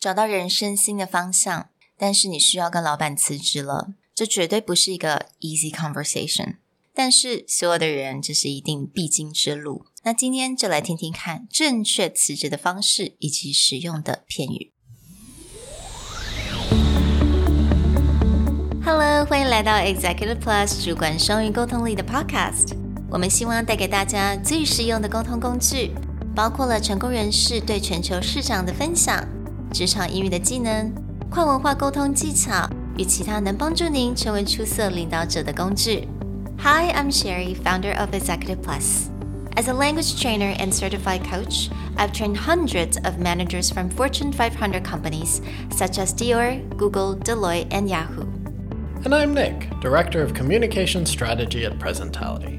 [0.00, 1.68] 找到人生新的方向，
[1.98, 6.56] 但是你需要跟老板辞职了，这绝对不是一个 easy conversation。
[6.94, 9.84] 但是所有的人，这是一定必经之路。
[10.04, 14.72] 那今天就来听听看正确辞职的方式以及使用的片语。
[18.82, 22.74] Hello，欢迎来到 Executive Plus 主管双语沟通力的 Podcast。
[23.10, 25.92] 我们希望带给大家最实用的沟通工具，
[26.34, 29.28] 包括了成功人士对全球市场的分享。
[29.71, 30.93] 职场英语的技能、
[31.29, 36.07] 跨文化沟通技巧与其他能帮助您成为出色领导者的工具。
[36.59, 39.09] Hi, I'm Sherry, founder of Executive Plus.
[39.55, 44.83] As a language trainer and certified coach, I've trained hundreds of managers from Fortune 500
[44.83, 48.25] companies such as Dior, Google, Deloitte, and Yahoo.
[49.05, 52.58] And I'm Nick, Director of Communication Strategy at Presentality.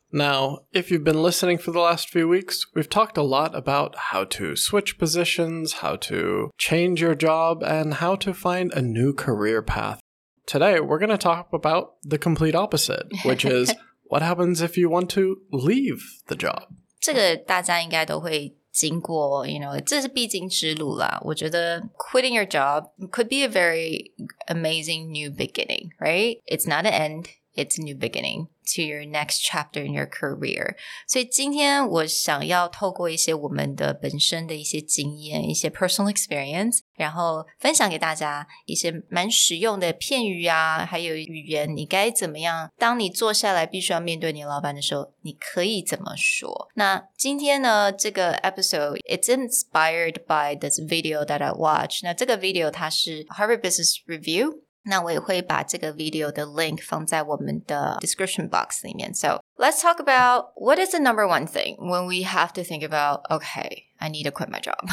[0.12, 3.96] Now, if you've been listening for the last few weeks, we've talked a lot about
[4.10, 9.12] how to switch positions, how to change your job, and how to find a new
[9.12, 10.00] career path.
[10.46, 13.74] Today, we're going to talk about the complete opposite, which is
[14.04, 16.68] what happens if you want to leave the job.
[17.00, 21.20] 这个大家应该都会经过，you know，这是必经之路啦。
[21.24, 24.12] 我觉得 quitting your job could be a very
[24.48, 26.40] amazing new beginning, right?
[26.46, 30.76] It's not an end it's a new beginning to your next chapter in your career。
[31.06, 42.70] 所以今天我想要透过一些我们的本身的一些经验、一些 personal experience，然后分享给大家一些蛮实用的片语啊，还有语言，你该怎么样？
[42.76, 46.68] 当你坐下来必须要面对你老板的时候，你可以怎么说？
[46.74, 52.00] 那今天呢，这个 episode it's inspired by this video that I watched。
[52.02, 54.60] 那这个 video 它是 Harvard Business Review。
[54.84, 59.12] 那我也会把这个 video 的 link 放在我们的 description box 里面。
[59.12, 63.22] So let's talk about what is the number one thing when we have to think about,
[63.30, 64.88] okay, I need to quit my job.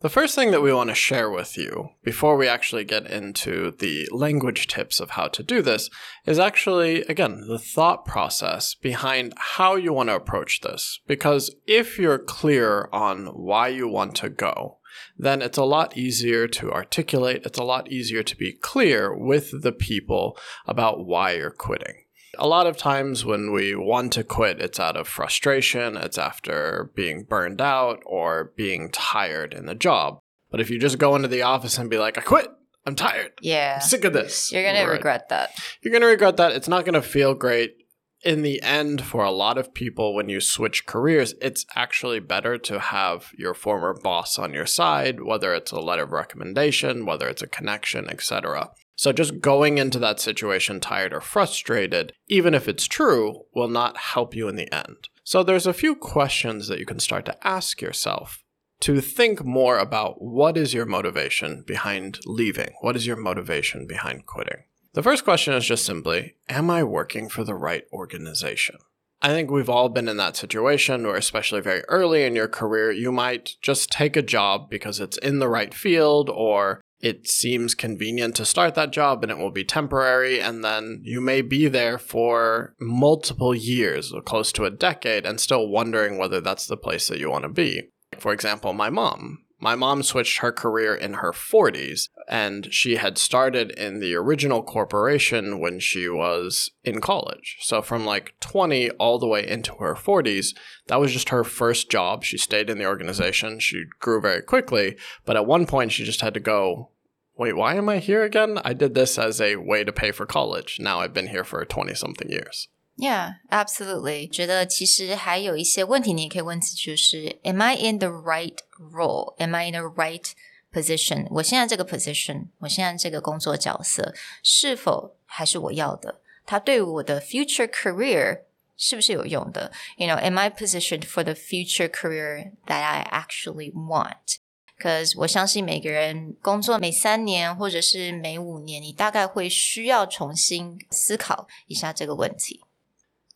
[0.00, 3.70] The first thing that we want to share with you before we actually get into
[3.78, 5.88] the language tips of how to do this
[6.26, 11.00] is actually, again, the thought process behind how you want to approach this.
[11.06, 14.76] Because if you're clear on why you want to go,
[15.17, 17.43] then it's a lot easier to articulate.
[17.45, 22.05] It's a lot easier to be clear with the people about why you're quitting.
[22.37, 26.91] A lot of times when we want to quit, it's out of frustration, it's after
[26.95, 30.19] being burned out or being tired in the job.
[30.49, 32.47] But if you just go into the office and be like, I quit,
[32.85, 33.31] I'm tired.
[33.41, 33.79] Yeah.
[33.81, 34.51] I'm sick of this.
[34.51, 35.51] You're going to regret that.
[35.81, 36.53] You're going to regret that.
[36.53, 37.80] It's not going to feel great
[38.23, 42.57] in the end, for a lot of people, when you switch careers, it's actually better
[42.57, 47.27] to have your former boss on your side, whether it's a letter of recommendation, whether
[47.27, 48.71] it's a connection, etc.
[48.95, 53.97] So just going into that situation tired or frustrated, even if it's true, will not
[53.97, 55.09] help you in the end.
[55.23, 58.43] So there's a few questions that you can start to ask yourself
[58.81, 62.73] to think more about what is your motivation behind leaving?
[62.81, 64.63] What is your motivation behind quitting?
[64.93, 68.75] The first question is just simply Am I working for the right organization?
[69.21, 72.91] I think we've all been in that situation where, especially very early in your career,
[72.91, 77.75] you might just take a job because it's in the right field or it seems
[77.75, 80.41] convenient to start that job and it will be temporary.
[80.41, 85.39] And then you may be there for multiple years, or close to a decade, and
[85.39, 87.89] still wondering whether that's the place that you want to be.
[88.17, 89.45] For example, my mom.
[89.63, 94.63] My mom switched her career in her 40s, and she had started in the original
[94.63, 97.57] corporation when she was in college.
[97.61, 100.55] So, from like 20 all the way into her 40s,
[100.87, 102.23] that was just her first job.
[102.23, 103.59] She stayed in the organization.
[103.59, 106.89] She grew very quickly, but at one point, she just had to go
[107.37, 108.59] wait, why am I here again?
[108.63, 110.77] I did this as a way to pay for college.
[110.79, 112.67] Now I've been here for 20 something years.
[113.00, 114.26] Yeah, absolutely.
[114.30, 119.34] 觉得其实还有一些问题，你也可以问自己，就是 Am I in the right role?
[119.36, 120.24] Am I in the right
[120.72, 121.26] position?
[121.30, 126.22] 我现在这个 position，我现在这个工作角色是否还是我要的？
[126.46, 128.44] 它对我的 future career
[128.78, 129.70] 是不是有用的？
[129.98, 134.38] You know, am I positioned for the future career that I actually want?
[134.78, 142.62] Because 我相信每个人工作每三年或者是每五年，你大概会需要重新思考一下这个问题。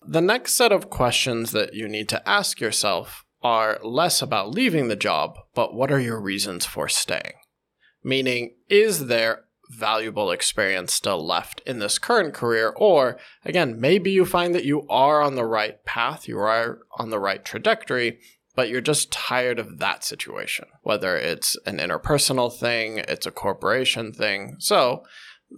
[0.07, 4.87] The next set of questions that you need to ask yourself are less about leaving
[4.87, 7.33] the job, but what are your reasons for staying?
[8.03, 12.73] Meaning, is there valuable experience still left in this current career.
[12.75, 17.09] Or again, maybe you find that you are on the right path, you are on
[17.09, 18.19] the right trajectory,
[18.55, 24.13] but you're just tired of that situation, whether it's an interpersonal thing, it's a corporation
[24.13, 24.55] thing.
[24.59, 25.03] So,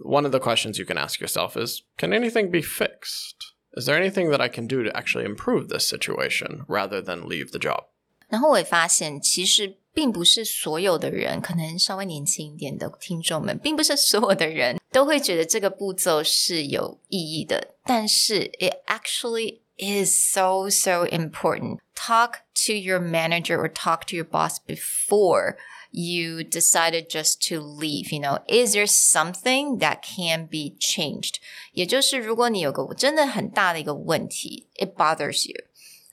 [0.02, 3.54] one of the questions you can ask yourself is Can anything be fixed?
[3.75, 7.51] Is there anything that I can do to actually improve this situation rather than leave
[7.51, 7.85] the job?
[8.27, 17.75] 然后我也发现，其实并不是所有的人，可能稍微年轻一点的听众们，并不是所有的人都会觉得这个步骤是有意义的。
[17.83, 21.79] 但是，it actually is so so important.
[21.95, 25.57] Talk to your manager or talk to your boss before
[25.91, 28.11] you decided just to leave.
[28.11, 31.35] You know, is there something that can be changed?
[31.71, 35.65] 也就是如果你有个真的很大的一个问题，it bothers you，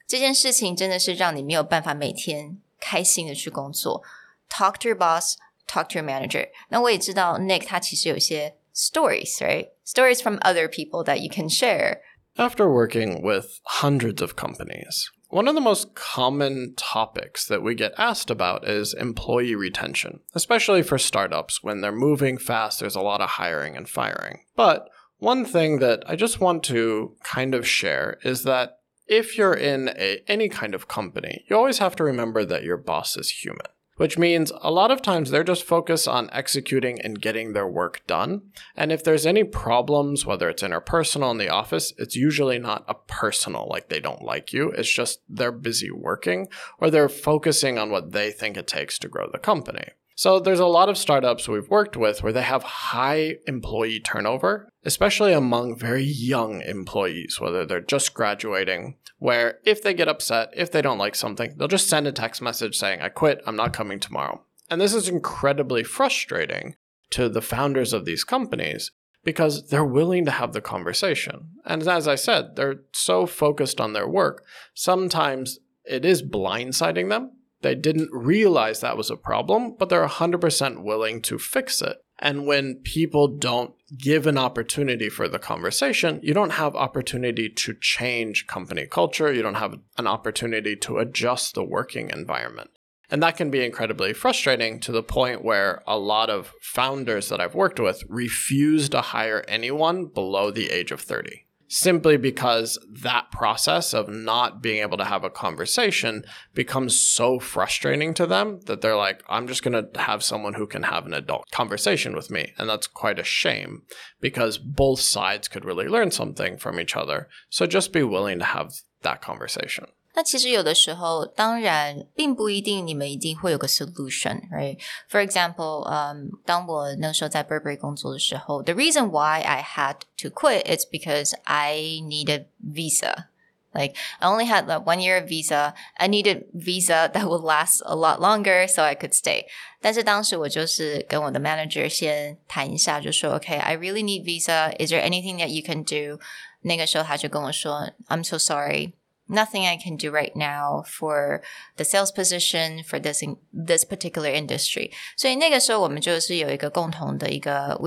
[0.06, 4.02] 这件事情真的是让你没有办法每天开心的去工作。
[4.49, 5.37] Talk to your boss,
[5.69, 6.49] talk to your manager.
[6.69, 9.70] 那我也知道 Nick 他其实有些 stories, right?
[9.87, 12.00] Stories from other people that you can share.
[12.37, 17.93] After working with hundreds of companies, one of the most common topics that we get
[17.97, 23.19] asked about is employee retention, especially for startups when they're moving fast, there's a lot
[23.19, 24.39] of hiring and firing.
[24.55, 24.87] But
[25.17, 28.77] one thing that I just want to kind of share is that
[29.07, 32.77] if you're in a, any kind of company, you always have to remember that your
[32.77, 33.67] boss is human
[33.97, 38.01] which means a lot of times they're just focused on executing and getting their work
[38.07, 38.42] done.
[38.75, 42.94] And if there's any problems, whether it's interpersonal in the office, it's usually not a
[42.94, 44.71] personal, like they don't like you.
[44.71, 46.47] It's just they're busy working
[46.80, 49.89] or they're focusing on what they think it takes to grow the company.
[50.17, 54.69] So there's a lot of startups we've worked with where they have high employee turnover,
[54.85, 60.71] especially among very young employees, whether they're just graduating, where if they get upset, if
[60.71, 63.73] they don't like something, they'll just send a text message saying, I quit, I'm not
[63.73, 64.41] coming tomorrow.
[64.69, 66.75] And this is incredibly frustrating
[67.09, 68.91] to the founders of these companies
[69.25, 71.50] because they're willing to have the conversation.
[71.65, 77.31] And as I said, they're so focused on their work, sometimes it is blindsiding them
[77.65, 81.97] they didn't realize that was a problem, but they're 100% willing to fix it.
[82.19, 87.73] And when people don't give an opportunity for the conversation, you don't have opportunity to
[87.81, 89.33] change company culture.
[89.33, 92.69] You don't have an opportunity to adjust the working environment.
[93.09, 97.41] And that can be incredibly frustrating to the point where a lot of founders that
[97.41, 103.31] I've worked with refuse to hire anyone below the age of 30 simply because that
[103.31, 106.23] process of not being able to have a conversation
[106.53, 110.67] becomes so frustrating to them that they're like, I'm just going to have someone who
[110.67, 112.53] can have an adult conversation with me.
[112.57, 113.83] And that's quite a shame
[114.21, 117.29] because both sides could really learn something from each other.
[117.50, 118.71] So just be willing to have
[119.01, 119.85] that conversation.
[120.14, 124.78] 那其实有的时候，当然并不一定你们一定会有个 solution，right?
[125.08, 133.26] For example，嗯，当我那时候在 Burberry 工作的时候，the reason why I had to quit is because I needed visa.
[133.72, 135.75] Like I only had like one year of visa.
[135.94, 139.44] I needed visa that would last a lot longer, so I could stay.
[139.81, 144.75] 但是当时我就是跟我的 manager 先谈一下，就说 OK，I really need visa.
[144.84, 146.20] Is there anything that you can do？
[146.62, 148.94] 那个时候他就跟我说，I'm so sorry
[149.32, 151.40] nothing I can do right now for
[151.76, 154.90] the sales position for this in, this particular industry.
[155.17, 155.37] So we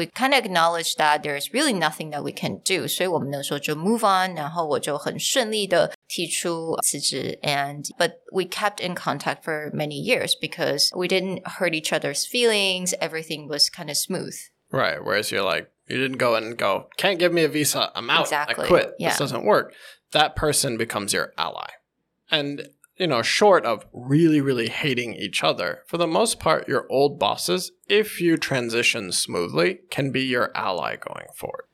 [0.06, 8.45] kind of acknowledge that there's really nothing that we can do，所以我们那时候就 move on，然后我就很顺利的提出辞职，and but we
[8.45, 12.94] kept in contact for many years because we didn't hurt each other's feelings.
[13.02, 14.33] Everything was kind of smooth.
[14.71, 15.04] Right.
[15.04, 17.92] Whereas you're like, you didn't go and go, can't give me a visa.
[17.94, 18.21] I'm out.
[18.21, 18.63] Exactly.
[18.63, 18.94] I quit.
[18.97, 19.09] Yeah.
[19.09, 19.73] This doesn't work
[20.12, 21.69] that person becomes your ally.
[22.31, 26.86] And, you know, short of really, really hating each other, for the most part, your
[26.91, 31.65] old bosses, if you transition smoothly, can be your ally going forward.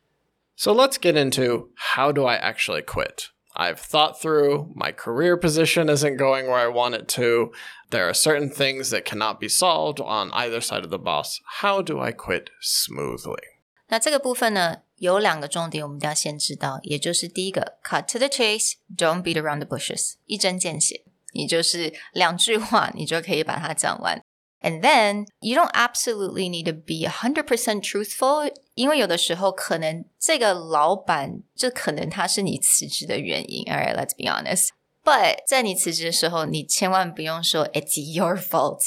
[0.57, 3.31] So let's get into how do I actually quit?
[3.57, 7.53] I've thought through my career position isn't going where I want it to.
[7.91, 11.41] There are certain things that cannot be solved on either side of the boss.
[11.61, 13.43] How do I quit smoothly?
[13.88, 24.22] 那这个部分呢，有两个重点，我们一定要先知道，也就是第一个，cut to the chase，don't beat around the bushes，一针见血，你就是两句话，你就可以把它讲完。
[24.62, 33.64] And then you don't absolutely need to be hundred percent truthful，因为有的时候可能这个老板，这可能他是你辞职的原因。
[33.64, 34.70] Alright, let's be honest.
[35.02, 38.82] But 在你辞职的时候，你千万不用说 "It's your fault."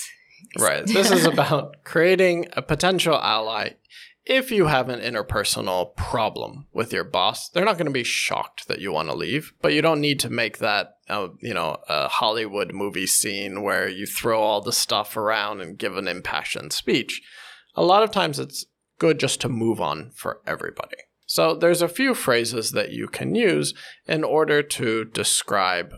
[0.57, 0.85] Right.
[0.85, 3.76] This is about creating a potential ally
[4.27, 8.67] if you have an interpersonal problem with your boss, they're not going to be shocked
[8.67, 11.77] that you want to leave, but you don't need to make that, uh, you know,
[11.88, 16.74] a Hollywood movie scene where you throw all the stuff around and give an impassioned
[16.74, 17.22] speech.
[17.75, 18.65] A lot of times it's
[19.00, 20.98] good just to move on for everybody.
[21.25, 23.74] So there's a few phrases that you can use
[24.05, 25.93] in order to describe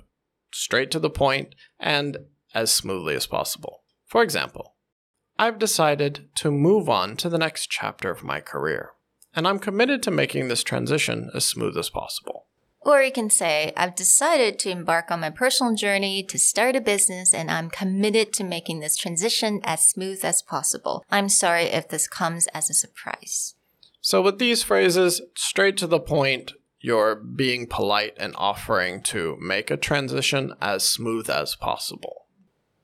[0.51, 2.17] straight to the point and
[2.53, 3.83] as smoothly as possible.
[4.05, 4.75] For example,
[5.39, 8.91] I've decided to move on to the next chapter of my career,
[9.33, 12.47] and I'm committed to making this transition as smooth as possible.
[12.81, 16.81] Or you can say, I've decided to embark on my personal journey to start a
[16.81, 21.05] business and I'm committed to making this transition as smooth as possible.
[21.09, 23.55] I'm sorry if this comes as a surprise.
[24.01, 29.71] So, with these phrases, straight to the point, you're being polite and offering to make
[29.71, 32.18] a transition as smooth as possible.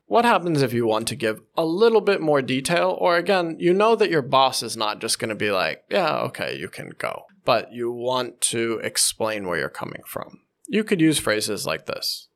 [0.07, 2.95] What happens if you want to give a little bit more detail?
[2.99, 6.17] Or again, you know that your boss is not just going to be like, yeah,
[6.19, 10.41] okay, you can go, but you want to explain where you're coming from.
[10.67, 12.27] You could use phrases like this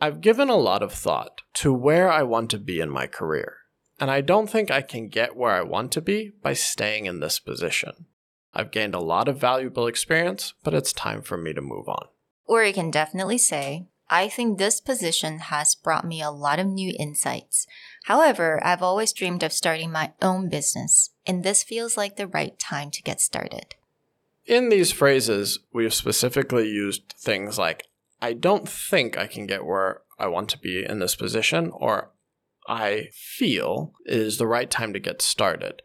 [0.00, 3.58] I've given a lot of thought to where I want to be in my career,
[3.98, 7.20] and I don't think I can get where I want to be by staying in
[7.20, 8.06] this position.
[8.54, 12.08] I've gained a lot of valuable experience, but it's time for me to move on.
[12.46, 16.66] Or you can definitely say, I think this position has brought me a lot of
[16.66, 17.68] new insights.
[18.04, 22.58] However, I've always dreamed of starting my own business, and this feels like the right
[22.58, 23.76] time to get started.
[24.46, 27.86] In these phrases, we've specifically used things like,
[28.20, 32.10] I don't think I can get where I want to be in this position, or
[32.66, 35.82] I feel is the right time to get started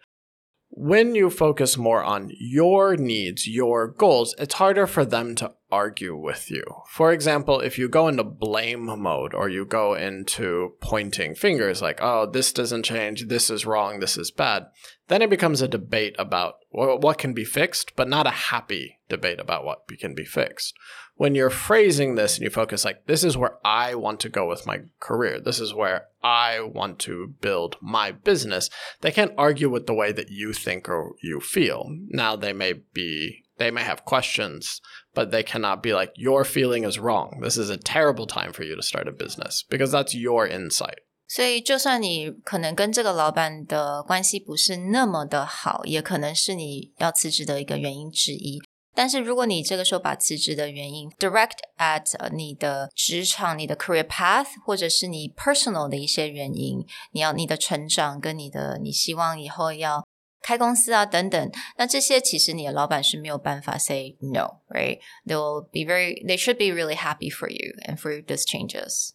[0.77, 6.15] when you focus more on your needs, your goals, it's harder for them to argue
[6.15, 6.63] with you.
[6.89, 11.99] For example, if you go into blame mode or you go into pointing fingers like,
[12.01, 14.67] oh, this doesn't change, this is wrong, this is bad,
[15.07, 19.39] then it becomes a debate about what can be fixed, but not a happy debate
[19.39, 20.73] about what can be fixed
[21.17, 24.47] when you're phrasing this and you focus like this is where I want to go
[24.47, 25.39] with my career.
[25.39, 28.69] This is where I want to build my business.
[29.01, 31.89] They can't argue with the way that you think or you feel.
[32.09, 34.81] Now they may be they may have questions,
[35.14, 37.40] but they cannot be like your feeling is wrong.
[37.42, 40.98] This is a terrible time for you to start a business because that's your insight.
[41.28, 48.60] 所以，就算你可能跟这个老板的关系不是那么的好，也可能是你要辞职的一个原因之一。
[48.92, 60.04] 但是如果你这个时候把辞职的原因 direct at 你的职场、你的 career path，或者是你 personal 的一些原因，你要你的成长跟你的你希望以后要
[60.44, 68.22] 开公司啊等等，那这些其实你的老板是没有办法 say no，right？They will be very, they should be really happy for you and for
[68.22, 69.12] these changes.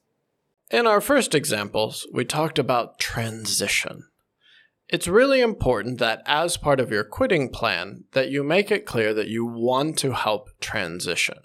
[0.70, 4.04] In our first examples, we talked about transition.
[4.88, 9.14] It's really important that as part of your quitting plan that you make it clear
[9.16, 11.38] that you want to help transition.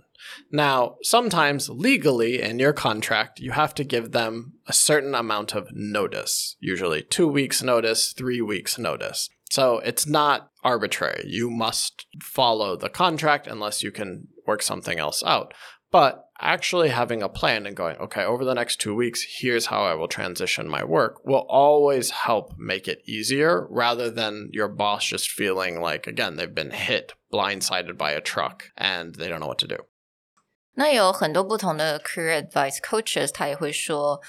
[0.52, 5.68] Now, sometimes legally in your contract, you have to give them a certain amount of
[5.72, 9.30] notice, usually two weeks' notice, three weeks' notice.
[9.50, 11.24] So it's not arbitrary.
[11.26, 15.52] You must follow the contract unless you can work something else out.
[15.92, 19.82] But actually having a plan and going, okay, over the next two weeks, here's how
[19.82, 25.04] I will transition my work will always help make it easier rather than your boss
[25.04, 29.48] just feeling like, again, they've been hit, blindsided by a truck, and they don't know
[29.48, 29.78] what to do.
[30.74, 34.20] 那有很多不同的 career advice coaches，他也会说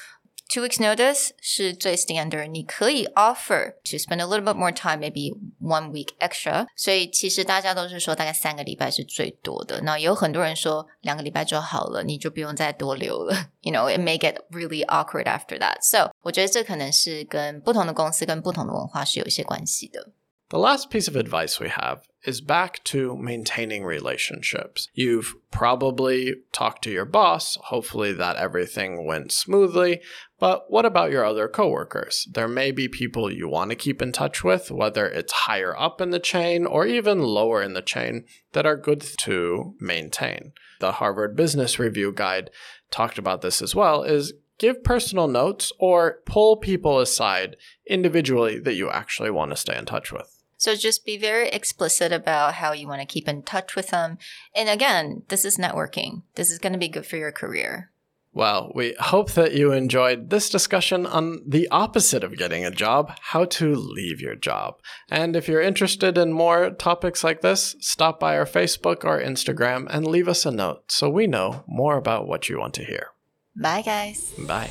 [0.54, 5.92] ，Two weeks notice 是最 standard，你可以 offer to spend a little bit more time, maybe one
[5.92, 6.66] week extra。
[6.76, 9.82] 所以其实大家都是说大概三个礼拜是最多的。
[9.82, 13.50] 那有很多人说两个礼拜就好了，你就不用再多留了。
[13.62, 15.78] You know, it may get really awkward after that.
[15.82, 20.10] So 我觉得这可能是跟不同的公司跟不同的文化是有一些关系的。
[20.49, 24.89] The last piece of advice we have is back to maintaining relationships.
[24.95, 30.01] You've probably talked to your boss, hopefully that everything went smoothly,
[30.39, 32.29] but what about your other coworkers?
[32.31, 36.01] There may be people you want to keep in touch with, whether it's higher up
[36.01, 40.53] in the chain or even lower in the chain, that are good to maintain.
[40.79, 42.51] The Harvard Business Review Guide
[42.93, 48.75] talked about this as well is give personal notes or pull people aside individually that
[48.75, 50.36] you actually want to stay in touch with.
[50.57, 54.19] So just be very explicit about how you want to keep in touch with them.
[54.55, 56.23] And again, this is networking.
[56.35, 57.91] This is going to be good for your career.
[58.37, 63.13] Well, we hope that you enjoyed this discussion on the opposite of getting a job,
[63.23, 64.79] how to leave your job.
[65.11, 69.87] And if you're interested in more topics like this, stop by our Facebook or Instagram
[69.89, 73.09] and leave us a note so we know more about what you want to hear.
[73.57, 74.35] Bye, guys.
[74.39, 74.71] Bye.